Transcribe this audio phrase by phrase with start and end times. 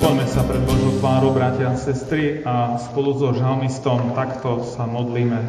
[0.00, 5.44] Skloňme sa pred Božou tváru, bratia a sestry, a spolu so žalmistom takto sa modlíme.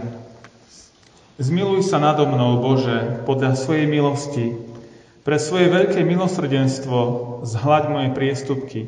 [1.40, 4.60] Zmiluj sa nado mnou, Bože, podľa svojej milosti.
[5.24, 7.00] Pre svoje veľké milosrdenstvo
[7.48, 8.82] zhľaď moje priestupky.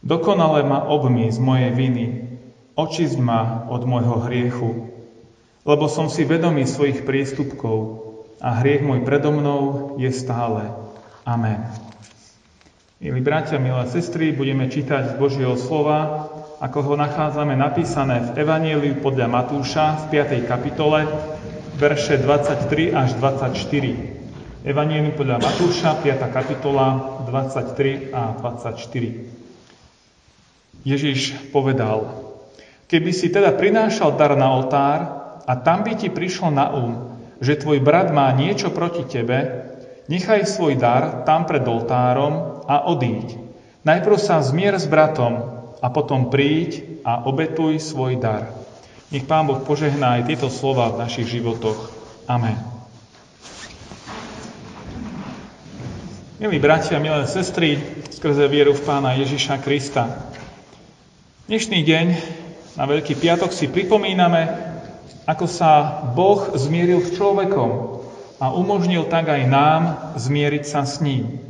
[0.00, 2.06] Dokonale ma obmy z mojej viny.
[2.72, 4.96] Očisť ma od môjho hriechu.
[5.68, 8.00] Lebo som si vedomý svojich priestupkov
[8.40, 10.72] a hriech môj predo mnou je stále.
[11.28, 11.85] Amen.
[13.06, 16.26] Milí bratia, milé sestry, budeme čítať z Božieho slova,
[16.58, 20.42] ako ho nachádzame napísané v Evanieliu podľa Matúša v 5.
[20.42, 21.06] kapitole,
[21.78, 24.66] verše 23 až 24.
[24.66, 26.18] Evanieliu podľa Matúša, 5.
[26.34, 28.74] kapitola, 23 a 24.
[30.82, 32.10] Ježiš povedal,
[32.90, 34.98] keby si teda prinášal dar na oltár
[35.46, 39.62] a tam by ti prišlo na um, že tvoj brat má niečo proti tebe,
[40.10, 43.38] nechaj svoj dar tam pred oltárom a odíď.
[43.86, 48.50] Najprv sa zmier s bratom a potom príď a obetuj svoj dar.
[49.14, 51.94] Nech Pán Boh požehná aj tieto slova v našich životoch.
[52.26, 52.58] Amen.
[56.42, 57.78] Milí bratia, milé sestry,
[58.10, 60.26] skrze vieru v Pána Ježiša Krista.
[61.46, 62.06] Dnešný deň,
[62.74, 64.50] na Veľký piatok, si pripomíname,
[65.24, 68.02] ako sa Boh zmieril s človekom
[68.42, 69.82] a umožnil tak aj nám
[70.18, 71.45] zmieriť sa s ním.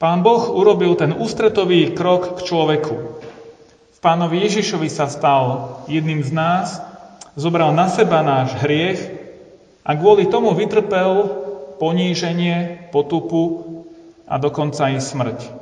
[0.00, 3.20] Pán Boh urobil ten ústretový krok k človeku.
[3.92, 6.80] V pánovi Ježišovi sa stal jedným z nás,
[7.36, 8.96] zobral na seba náš hriech
[9.84, 11.28] a kvôli tomu vytrpel
[11.76, 13.84] poníženie, potupu
[14.24, 15.52] a dokonca i smrť.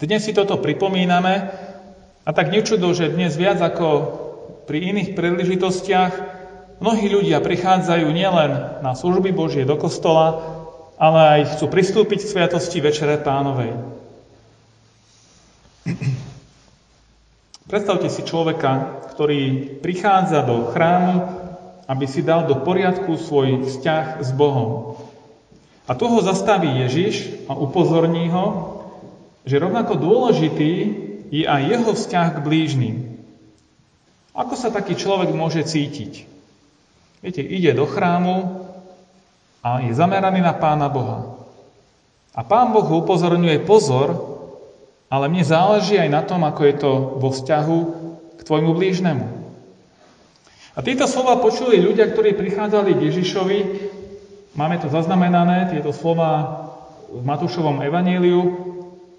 [0.00, 1.52] Dnes si toto pripomíname
[2.24, 3.88] a tak nečudo, že dnes viac ako
[4.64, 6.12] pri iných príležitostiach
[6.80, 10.49] mnohí ľudia prichádzajú nielen na služby Božie do kostola,
[11.00, 13.72] ale aj chcú pristúpiť k sviatosti Večere Pánovej.
[17.72, 21.24] Predstavte si človeka, ktorý prichádza do chrámu,
[21.88, 25.00] aby si dal do poriadku svoj vzťah s Bohom.
[25.88, 28.76] A tu ho zastaví Ježiš a upozorní ho,
[29.48, 30.72] že rovnako dôležitý
[31.32, 32.96] je aj jeho vzťah k blížnym.
[34.36, 36.28] Ako sa taký človek môže cítiť?
[37.24, 38.59] Viete, ide do chrámu,
[39.60, 41.36] a je zameraný na Pána Boha.
[42.32, 44.16] A Pán Boh upozorňuje pozor,
[45.12, 47.78] ale mne záleží aj na tom, ako je to vo vzťahu
[48.38, 49.26] k tvojmu blížnemu.
[50.72, 53.58] A tieto slova počuli ľudia, ktorí prichádzali k Ježišovi.
[54.54, 56.62] Máme to zaznamenané, tieto slova
[57.10, 58.40] v Matúšovom evaníliu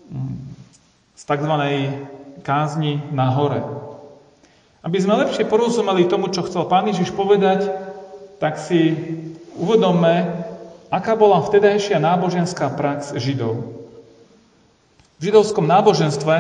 [0.10, 0.36] mm,
[1.20, 1.54] z tzv.
[2.42, 3.62] kázni na hore.
[4.82, 7.68] Aby sme lepšie porozumeli tomu, čo chcel Pán Ježiš povedať,
[8.40, 8.96] tak si
[9.62, 10.44] uvedomme,
[10.90, 13.82] aká bola vtedajšia náboženská prax Židov.
[15.22, 16.36] V židovskom náboženstve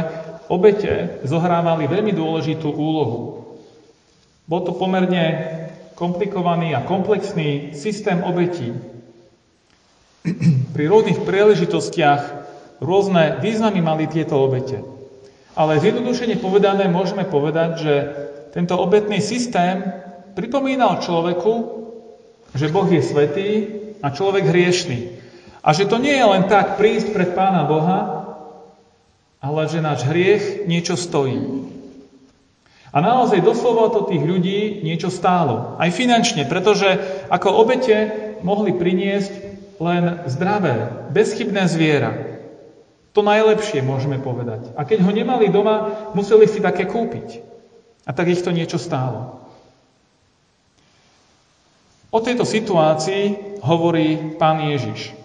[0.50, 3.46] obete zohrávali veľmi dôležitú úlohu.
[4.50, 5.38] Bol to pomerne
[5.94, 8.74] komplikovaný a komplexný systém obetí.
[10.74, 12.22] Pri rôznych príležitostiach
[12.82, 14.82] rôzne významy mali tieto obete.
[15.54, 17.94] Ale zjednodušene povedané môžeme povedať, že
[18.50, 19.86] tento obetný systém
[20.34, 21.54] pripomínal človeku,
[22.56, 23.50] že Boh je svetý
[24.04, 25.00] a človek hriešný.
[25.62, 28.00] A že to nie je len tak prísť pred Pána Boha,
[29.42, 31.70] ale že náš hriech niečo stojí.
[32.92, 35.80] A naozaj doslova to tých ľudí niečo stálo.
[35.80, 37.00] Aj finančne, pretože
[37.32, 38.12] ako obete
[38.44, 39.34] mohli priniesť
[39.80, 42.12] len zdravé, bezchybné zviera.
[43.16, 44.76] To najlepšie môžeme povedať.
[44.76, 47.44] A keď ho nemali doma, museli si také kúpiť.
[48.06, 49.41] A tak ich to niečo stálo.
[52.12, 55.16] O tejto situácii hovorí pán Ježiš.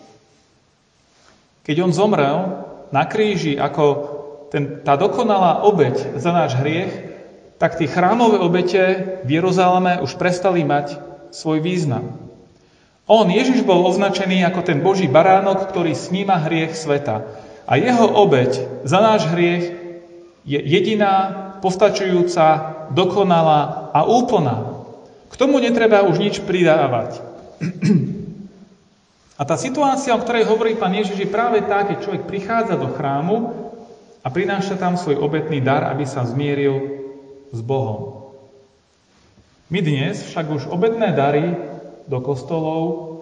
[1.67, 2.63] Keď on zomrel
[2.95, 3.85] na kríži ako
[4.55, 6.95] ten, tá dokonalá obeď za náš hriech,
[7.59, 10.95] tak tie chrámové obete v Jeruzaleme už prestali mať
[11.35, 12.23] svoj význam.
[13.11, 17.27] On, Ježiš, bol označený ako ten Boží baránok, ktorý sníma hriech sveta.
[17.67, 19.75] A jeho obeď za náš hriech
[20.47, 24.76] je jediná, postačujúca, dokonalá a úplná.
[25.27, 27.21] K tomu netreba už nič pridávať.
[29.37, 32.89] A tá situácia, o ktorej hovorí pán Ježiš, je práve tá, keď človek prichádza do
[32.97, 33.53] chrámu
[34.25, 37.05] a prináša tam svoj obetný dar, aby sa zmieril
[37.53, 38.33] s Bohom.
[39.69, 41.53] My dnes však už obetné dary
[42.07, 43.17] do kostolov,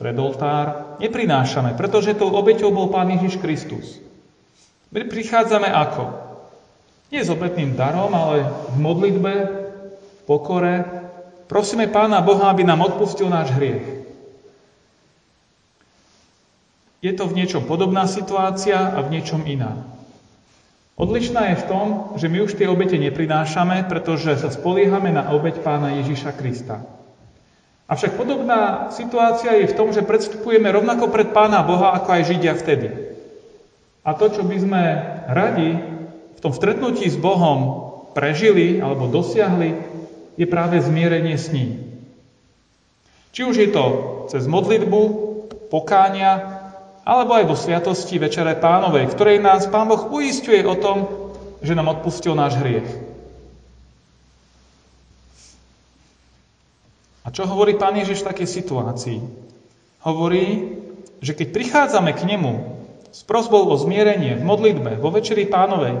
[0.00, 4.00] pred oltár neprinášame, pretože tou obeťou bol Pán Ježiš Kristus.
[4.88, 6.08] My prichádzame ako?
[7.12, 9.32] Nie s obetným darom, ale v modlitbe,
[10.00, 10.88] v pokore.
[11.50, 13.82] Prosíme Pána Boha, aby nám odpustil náš hriech.
[17.02, 19.82] Je to v niečom podobná situácia a v niečom iná.
[20.94, 25.58] Odlišná je v tom, že my už tie obete neprinášame, pretože sa spoliehame na obeť
[25.64, 26.86] pána Ježiša Krista.
[27.90, 32.54] Avšak podobná situácia je v tom, že predstupujeme rovnako pred pána Boha, ako aj Židia
[32.54, 32.94] vtedy.
[34.06, 34.82] A to, čo by sme
[35.26, 35.82] radi
[36.30, 39.89] v tom stretnutí s Bohom prežili alebo dosiahli,
[40.40, 42.00] je práve zmierenie s ním.
[43.36, 43.84] Či už je to
[44.32, 45.00] cez modlitbu,
[45.68, 46.64] pokánia,
[47.04, 51.04] alebo aj vo sviatosti Večere Pánovej, ktorej nás Pán Boh uistuje o tom,
[51.60, 52.88] že nám odpustil náš hriech.
[57.20, 59.18] A čo hovorí Pán Ježiš v takej situácii?
[60.00, 60.72] Hovorí,
[61.20, 62.80] že keď prichádzame k Nemu
[63.12, 66.00] s prosbou o zmierenie v modlitbe, vo Večeri Pánovej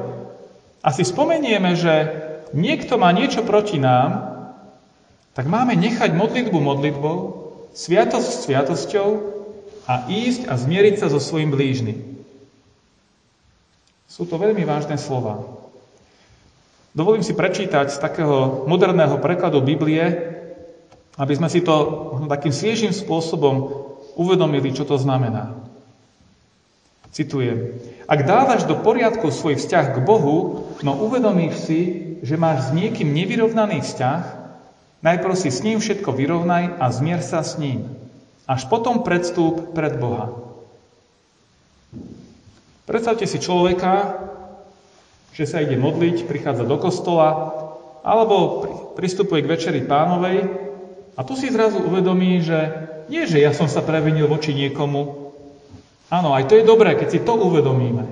[0.80, 1.94] a si spomenieme, že
[2.56, 4.29] niekto má niečo proti nám,
[5.34, 7.18] tak máme nechať modlitbu modlitbou,
[7.70, 9.08] sviatosť sviatosťou
[9.86, 11.98] a ísť a zmieriť sa so svojim blížnym.
[14.10, 15.46] Sú to veľmi vážne slova.
[16.90, 20.02] Dovolím si prečítať z takého moderného prekladu Biblie,
[21.14, 23.70] aby sme si to takým sviežým spôsobom
[24.18, 25.54] uvedomili, čo to znamená.
[27.14, 27.78] Citujem.
[28.10, 31.80] Ak dávaš do poriadku svoj vzťah k Bohu, no uvedomíš si,
[32.22, 34.39] že máš s niekým nevyrovnaný vzťah,
[35.00, 37.88] najprv si s ním všetko vyrovnaj a zmier sa s ním.
[38.44, 40.34] Až potom predstúp pred Boha.
[42.88, 44.18] Predstavte si človeka,
[45.30, 47.54] že sa ide modliť, prichádza do kostola,
[48.02, 48.66] alebo
[48.98, 50.50] pristupuje k večeri pánovej
[51.14, 52.58] a tu si zrazu uvedomí, že
[53.06, 55.30] nie, že ja som sa previnil voči niekomu.
[56.10, 58.02] Áno, aj to je dobré, keď si to uvedomíme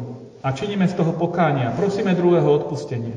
[0.42, 3.16] a činíme z toho pokánia, prosíme druhého odpustenie.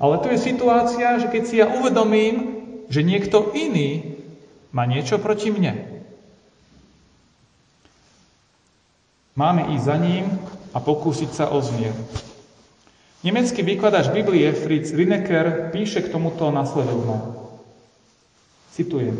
[0.00, 2.49] Ale tu je situácia, že keď si ja uvedomím,
[2.90, 4.18] že niekto iný
[4.74, 6.00] má niečo proti mne,
[9.40, 10.26] Máme ísť za ním
[10.76, 11.96] a pokúsiť sa o zmier.
[13.24, 17.40] Nemecký výkladač Biblie Fritz Lineker píše k tomuto nasledovne.
[18.76, 19.16] Citujem.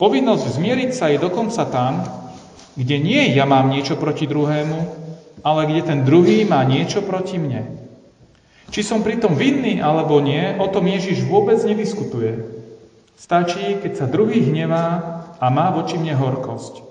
[0.00, 2.08] Povinnosť zmieriť sa je dokonca tam,
[2.76, 4.80] kde nie ja mám niečo proti druhému,
[5.44, 7.85] ale kde ten druhý má niečo proti mne.
[8.70, 12.42] Či som pritom vinný alebo nie, o tom Ježiš vôbec nediskutuje.
[13.16, 14.86] Stačí, keď sa druhý hnevá
[15.40, 16.84] a má voči mne horkosť.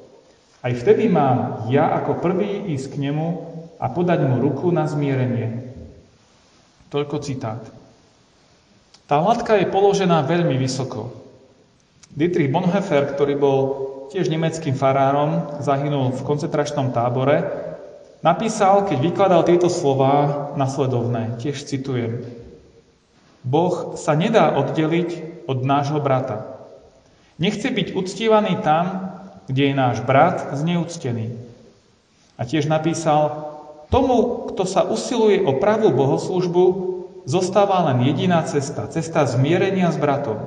[0.66, 3.28] Aj vtedy mám ja ako prvý ísť k nemu
[3.78, 5.62] a podať mu ruku na zmierenie.
[6.90, 7.62] Toľko citát.
[9.06, 11.14] Tá latka je položená veľmi vysoko.
[12.10, 13.60] Dietrich Bonhoeffer, ktorý bol
[14.10, 17.46] tiež nemeckým farárom, zahynul v koncentračnom tábore,
[18.26, 22.26] napísal, keď vykladal tieto slova, nasledovné, tiež citujem.
[23.46, 26.58] Boh sa nedá oddeliť od nášho brata.
[27.38, 29.14] Nechce byť uctívaný tam,
[29.46, 31.38] kde je náš brat zneúctený.
[32.36, 33.54] A tiež napísal,
[33.94, 36.64] tomu, kto sa usiluje o pravú bohoslužbu,
[37.30, 40.42] zostáva len jediná cesta, cesta zmierenia s bratom.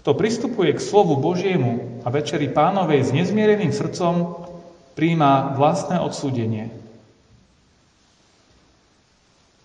[0.00, 4.48] Kto pristupuje k slovu Božiemu a večeri pánovej s nezmiereným srdcom,
[4.96, 6.79] príjma vlastné odsúdenie.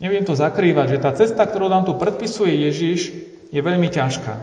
[0.03, 3.15] Neviem to zakrývať, že tá cesta, ktorú nám tu predpisuje Ježiš,
[3.47, 4.35] je veľmi ťažká.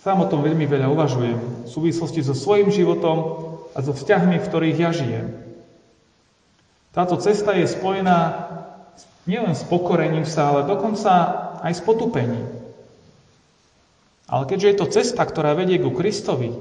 [0.00, 3.18] Sám o tom veľmi veľa uvažujem v súvislosti so svojím životom
[3.76, 5.36] a so vzťahmi, v ktorých ja žijem.
[6.96, 8.48] Táto cesta je spojená
[9.28, 11.12] nielen s pokorením sa, ale dokonca
[11.60, 12.48] aj s potupením.
[14.24, 16.56] Ale keďže je to cesta, ktorá vedie ku Kristovi,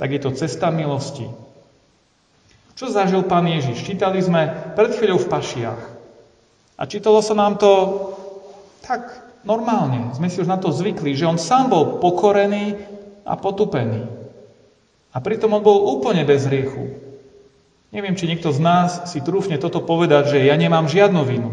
[0.00, 1.28] tak je to cesta milosti.
[2.78, 3.82] Čo zažil pán Ježiš?
[3.82, 5.97] Čítali sme pred chvíľou v pašiach.
[6.78, 7.70] A čítalo sa nám to
[8.86, 9.10] tak
[9.42, 10.14] normálne.
[10.14, 12.78] Sme si už na to zvykli, že on sám bol pokorený
[13.26, 14.06] a potupený.
[15.10, 16.94] A pritom on bol úplne bez hriechu.
[17.90, 21.50] Neviem, či niekto z nás si trúfne toto povedať, že ja nemám žiadnu vinu.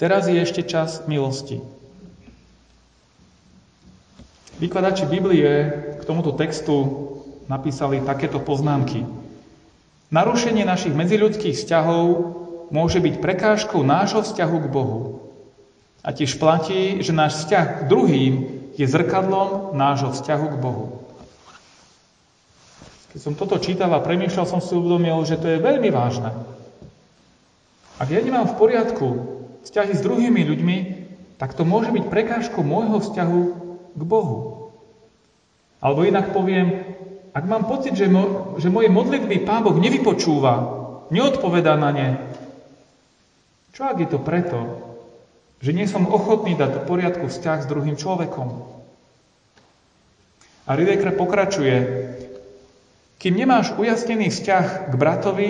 [0.00, 1.60] Teraz je ešte čas milosti.
[4.56, 5.68] Vykladači Biblie
[6.00, 6.76] k tomuto textu
[7.44, 9.04] napísali takéto poznámky.
[10.06, 12.04] Narušenie našich medziľudských vzťahov
[12.70, 15.00] môže byť prekážkou nášho vzťahu k Bohu.
[16.06, 18.34] A tiež platí, že náš vzťah k druhým
[18.78, 21.02] je zrkadlom nášho vzťahu k Bohu.
[23.10, 26.30] Keď som toto čítal a premýšľal, som si uvedomil, že to je veľmi vážne.
[27.96, 29.06] Ak ja nemám v poriadku
[29.66, 30.76] vzťahy s druhými ľuďmi,
[31.40, 33.40] tak to môže byť prekážkou môjho vzťahu
[33.96, 34.70] k Bohu.
[35.80, 36.94] Alebo inak poviem,
[37.36, 40.54] ak mám pocit, že, mo, že moje modlitby Pán Boh nevypočúva,
[41.12, 42.08] neodpovedá na ne,
[43.76, 44.60] čo ak je to preto,
[45.60, 48.48] že nie som ochotný dať do poriadku vzťah s druhým človekom?
[50.64, 51.76] A Ridekre pokračuje,
[53.20, 55.48] kým nemáš ujasnený vzťah k bratovi,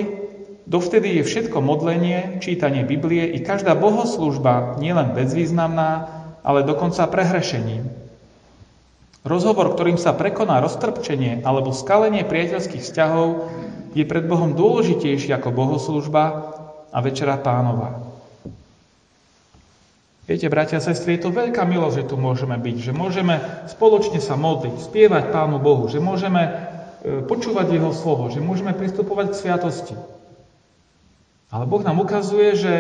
[0.67, 6.11] dovtedy je všetko modlenie, čítanie Biblie i každá bohoslužba nielen bezvýznamná,
[6.43, 8.06] ale dokonca prehrešením.
[9.27, 13.29] Rozhovor, ktorým sa prekoná roztrpčenie alebo skalenie priateľských vzťahov,
[13.91, 16.25] je pred Bohom dôležitejší ako bohoslužba
[16.95, 18.07] a večera pánova.
[20.27, 23.39] Viete, bratia a sestry, je to veľká milosť, že tu môžeme byť, že môžeme
[23.71, 29.31] spoločne sa modliť, spievať Pánu Bohu, že môžeme e, počúvať Jeho slovo, že môžeme pristupovať
[29.31, 29.95] k sviatosti.
[31.55, 32.75] Ale Boh nám ukazuje, že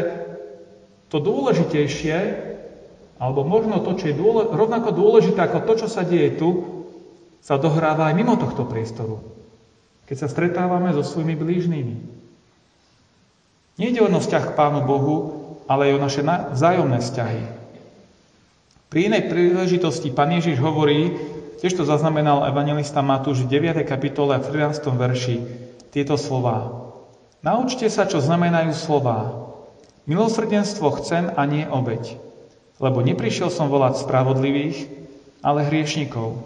[1.07, 2.19] to dôležitejšie
[3.17, 6.49] alebo možno to, čo je dôle, rovnako dôležité ako to, čo sa deje tu,
[7.41, 9.23] sa dohráva aj mimo tohto priestoru.
[10.11, 11.97] Keď sa stretávame so svojimi blížnymi.
[13.77, 15.17] Nejde o vzťah k Pánu Bohu,
[15.69, 17.43] ale aj o naše vzájomné vzťahy.
[18.87, 21.13] Pri inej príležitosti Pán Ježiš hovorí,
[21.61, 23.85] tiež to zaznamenal evangelista Matúš v 9.
[23.85, 24.81] kapitole a 13.
[24.95, 25.37] verši,
[25.91, 26.87] tieto slova.
[27.43, 29.49] Naučte sa, čo znamenajú slova.
[30.07, 32.26] Milosrdenstvo chcem a nie obeď.
[32.77, 34.89] Lebo neprišiel som volať spravodlivých,
[35.41, 36.37] ale hriešnikov.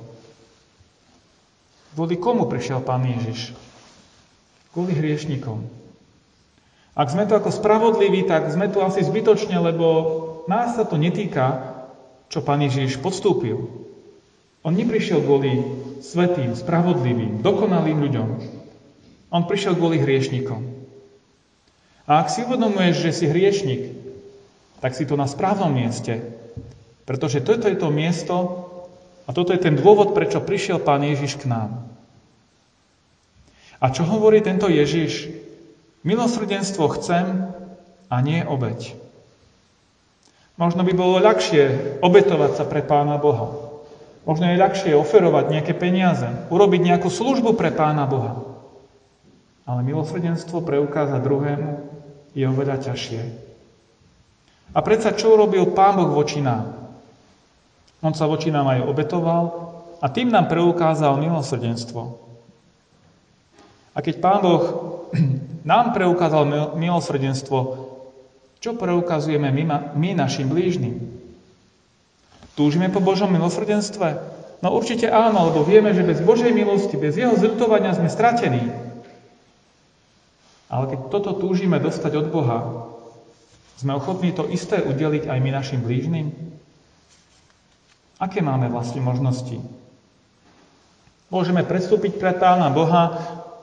[1.95, 3.51] Kvôli komu prišiel Pán Ježiš?
[4.71, 5.67] Kvôli hriešnikom.
[6.95, 9.87] Ak sme tu ako spravodliví, tak sme tu asi zbytočne, lebo
[10.47, 11.67] nás sa to netýka,
[12.31, 13.67] čo Pán Ježiš podstúpil.
[14.63, 15.65] On neprišiel kvôli
[15.99, 18.29] svetým, spravodlivým, dokonalým ľuďom.
[19.35, 20.63] On prišiel kvôli hriešnikom.
[22.07, 24.00] A ak si uvedomuješ, že si hriešnik,
[24.81, 26.25] tak si to na správnom mieste.
[27.05, 28.37] Pretože toto je to miesto
[29.29, 31.85] a toto je ten dôvod, prečo prišiel Pán Ježiš k nám.
[33.81, 35.33] A čo hovorí tento Ježiš?
[36.05, 37.49] Milosrdenstvo chcem
[38.09, 38.97] a nie obeď.
[40.61, 43.49] Možno by bolo ľahšie obetovať sa pre Pána Boha.
[44.29, 48.45] Možno je ľahšie oferovať nejaké peniaze, urobiť nejakú službu pre Pána Boha.
[49.65, 51.71] Ale milosrdenstvo preukázať druhému
[52.37, 53.50] je oveľa ťažšie.
[54.71, 56.79] A predsa čo urobil Pán Boh voči nám?
[58.01, 59.45] On sa voči nám aj obetoval
[59.99, 62.01] a tým nám preukázal milosrdenstvo.
[63.93, 64.65] A keď Pán Boh
[65.71, 67.59] nám preukázal milosrdenstvo,
[68.61, 71.01] čo preukazujeme my, my našim blížnym?
[72.55, 74.21] Túžime po Božom milosrdenstve?
[74.61, 78.69] No určite áno, lebo vieme, že bez Božej milosti, bez Jeho zľutovania sme stratení.
[80.69, 82.59] Ale keď toto túžime dostať od Boha,
[83.81, 86.37] sme ochotní to isté udeliť aj my našim blížnym?
[88.21, 89.57] Aké máme vlastne možnosti?
[91.33, 93.17] Môžeme predstúpiť pred Pána Boha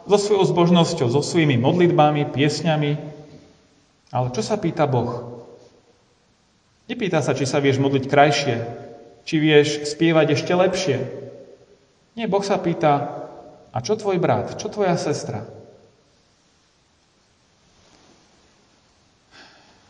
[0.10, 2.92] so svojou zbožnosťou, so svojimi modlitbami, piesňami,
[4.10, 5.46] ale čo sa pýta Boh?
[6.90, 8.56] Nepýta sa, či sa vieš modliť krajšie,
[9.22, 10.98] či vieš spievať ešte lepšie.
[12.18, 13.22] Nie, Boh sa pýta,
[13.70, 15.57] a čo tvoj brat, čo tvoja sestra?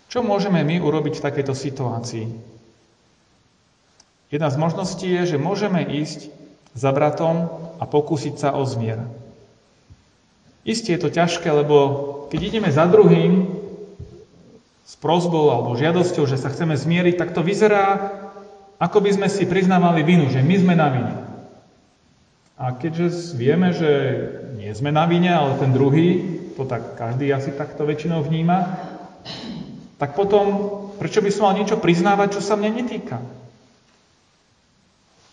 [0.07, 2.25] Čo môžeme my urobiť v takejto situácii?
[4.27, 6.31] Jedna z možností je, že môžeme ísť
[6.75, 7.47] za bratom
[7.79, 9.03] a pokúsiť sa o zmier.
[10.67, 11.75] Isté je to ťažké, lebo
[12.27, 13.55] keď ideme za druhým
[14.83, 18.11] s prozbou alebo žiadosťou, že sa chceme zmieriť, tak to vyzerá,
[18.79, 21.15] ako by sme si priznávali vinu, že my sme na vine.
[22.59, 23.91] A keďže vieme, že
[24.59, 28.75] nie sme na vine, ale ten druhý, to tak každý asi takto väčšinou vníma,
[29.97, 30.45] tak potom
[31.01, 33.21] prečo by som mal niečo priznávať, čo sa mne netýka?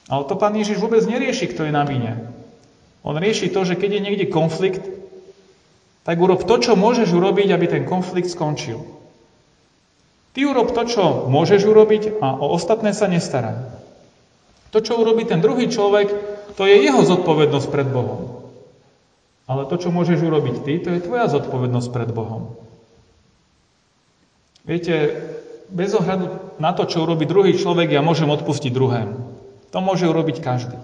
[0.09, 2.29] Ale to pán Ježiš vôbec nerieši, kto je na vine.
[3.05, 4.85] On rieši to, že keď je niekde konflikt,
[6.05, 8.85] tak urob to, čo môžeš urobiť, aby ten konflikt skončil.
[10.37, 13.71] Ty urob to, čo môžeš urobiť a o ostatné sa nestaraj.
[14.77, 16.11] To, čo urobí ten druhý človek,
[16.59, 18.51] to je jeho zodpovednosť pred Bohom.
[19.45, 22.57] Ale to, čo môžeš urobiť ty, to je tvoja zodpovednosť pred Bohom.
[24.65, 24.95] Viete,
[25.69, 29.17] bez ohľadu na to, čo urobí druhý človek, ja môžem odpustiť druhému.
[29.77, 30.79] To môže urobiť každý.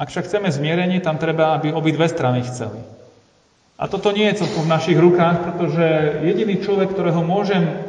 [0.00, 2.80] Ak však chceme zmierenie, tam treba, aby obidve strany chceli.
[3.76, 5.84] A toto nie je celkom v našich rukách, pretože
[6.24, 7.82] jediný človek, ktorého môžem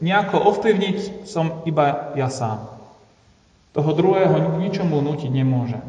[0.00, 2.70] nejako ovplyvniť, som iba ja sám.
[3.76, 5.84] Toho druhého ničomu nutiť nemôžem.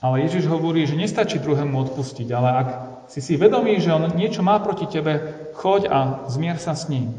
[0.00, 2.68] Ale Ježiš hovorí, že nestačí druhému odpustiť, ale ak
[3.06, 5.98] si si vedomý, že on niečo má proti tebe, choď a
[6.30, 7.14] zmier sa s ním.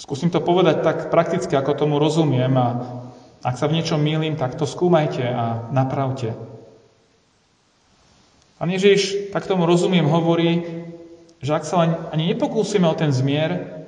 [0.00, 2.66] Skúsim to povedať tak prakticky, ako tomu rozumiem a
[3.40, 6.36] ak sa v niečom mýlim, tak to skúmajte a napravte.
[8.60, 10.60] Pán Ježiš, tak tomu rozumiem, hovorí,
[11.40, 13.80] že ak sa ani nepokúsime o ten zmier,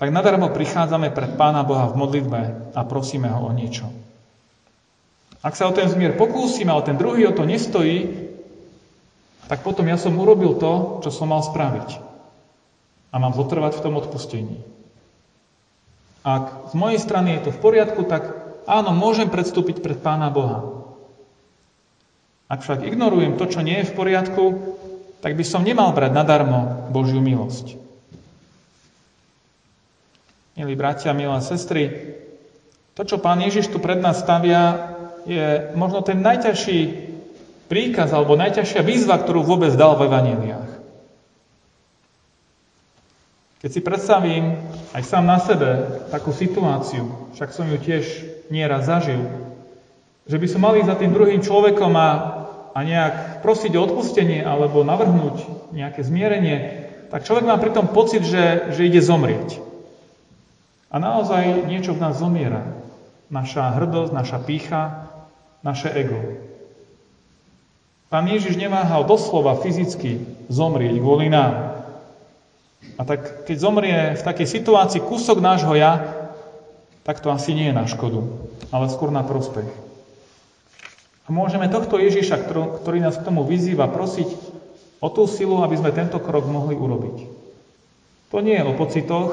[0.00, 2.40] tak nadarmo prichádzame pred Pána Boha v modlitbe
[2.72, 3.92] a prosíme ho o niečo.
[5.38, 8.28] Ak sa o ten zmier pokúsime, a ten druhý o to nestojí,
[9.46, 11.88] tak potom ja som urobil to, čo som mal spraviť.
[13.08, 14.60] A mám zotrvať v tom odpustení.
[16.26, 18.28] Ak z mojej strany je to v poriadku, tak
[18.68, 20.84] áno, môžem predstúpiť pred Pána Boha.
[22.52, 24.44] Ak však ignorujem to, čo nie je v poriadku,
[25.24, 27.80] tak by som nemal brať nadarmo Božiu milosť.
[30.58, 32.12] Milí bratia, milé sestry,
[32.98, 34.97] to, čo Pán Ježiš tu pred nás stavia,
[35.28, 37.06] je možno ten najťažší
[37.68, 40.70] príkaz alebo najťažšia výzva, ktorú vôbec dal v Evaneliách.
[43.60, 44.56] Keď si predstavím
[44.96, 48.04] aj sám na sebe takú situáciu, však som ju tiež
[48.48, 49.20] nieraz zažil,
[50.24, 52.08] že by som mal ísť za tým druhým človekom a
[52.78, 58.70] a nejak prosiť o odpustenie alebo navrhnúť nejaké zmierenie, tak človek má pritom pocit, že,
[58.70, 59.58] že ide zomrieť.
[60.86, 62.62] A naozaj niečo v nás zomiera.
[63.34, 65.07] Naša hrdosť, naša pícha,
[65.62, 66.18] naše ego.
[68.08, 71.84] Pán Ježiš neváhal doslova fyzicky zomrieť kvôli nám.
[72.96, 76.18] A tak keď zomrie v takej situácii kúsok nášho ja,
[77.04, 78.24] tak to asi nie je na škodu,
[78.72, 79.68] ale skôr na prospech.
[81.24, 82.48] A môžeme tohto Ježiša,
[82.80, 84.28] ktorý nás k tomu vyzýva, prosiť
[85.04, 87.16] o tú silu, aby sme tento krok mohli urobiť.
[88.32, 89.30] To nie je o pocitoch.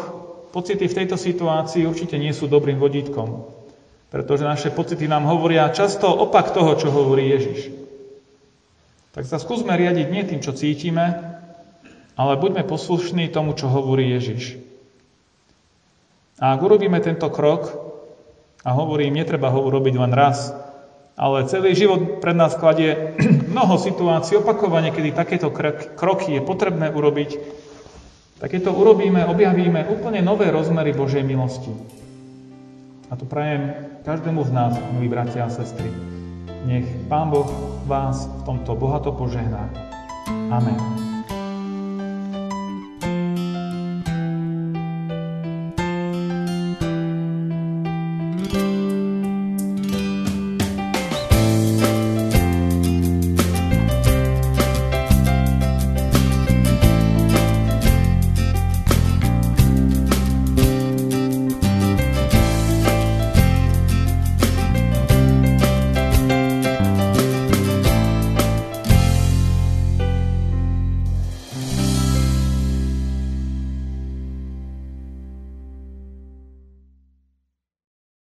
[0.51, 3.44] Pocity v tejto situácii určite nie sú dobrým vodítkom,
[4.15, 7.67] pretože naše pocity nám hovoria často opak toho, čo hovorí Ježiš.
[9.11, 11.35] Tak sa skúsme riadiť nie tým, čo cítime,
[12.15, 14.55] ale buďme poslušní tomu, čo hovorí Ježiš.
[16.39, 17.75] A ak urobíme tento krok,
[18.63, 20.55] a hovorím, netreba ho urobiť len raz,
[21.19, 23.19] ale celý život pred nás kladie
[23.51, 25.51] mnoho situácií, opakovane, kedy takéto
[25.99, 27.35] kroky je potrebné urobiť.
[28.39, 32.04] Tak keď to urobíme, objavíme úplne nové rozmery Božej milosti.
[33.09, 33.74] A to prajem
[34.05, 35.91] každému z nás, milí bratia a sestry.
[36.65, 37.46] Nech Pán Boh
[37.85, 39.70] vás v tomto bohato požehná.
[40.50, 41.04] Amen.